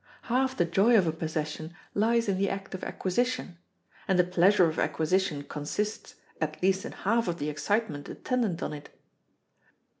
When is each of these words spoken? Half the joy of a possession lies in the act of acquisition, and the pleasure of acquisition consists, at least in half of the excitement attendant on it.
Half 0.23 0.57
the 0.57 0.65
joy 0.65 0.97
of 0.97 1.05
a 1.05 1.11
possession 1.11 1.75
lies 1.93 2.27
in 2.27 2.39
the 2.39 2.49
act 2.49 2.73
of 2.73 2.83
acquisition, 2.83 3.59
and 4.07 4.17
the 4.17 4.23
pleasure 4.23 4.67
of 4.67 4.79
acquisition 4.79 5.43
consists, 5.43 6.15
at 6.41 6.59
least 6.63 6.85
in 6.85 6.91
half 6.91 7.27
of 7.27 7.37
the 7.37 7.49
excitement 7.49 8.09
attendant 8.09 8.63
on 8.63 8.73
it. 8.73 8.89